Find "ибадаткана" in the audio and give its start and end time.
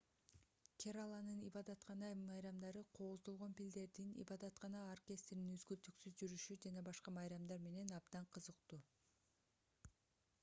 1.47-2.07, 4.23-4.81